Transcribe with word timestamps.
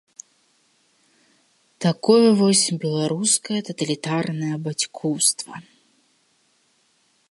Такое 1.85 2.27
вось 2.41 2.63
беларускае 2.85 3.59
таталітарнае 3.71 4.53
бацькоўства. 4.69 5.55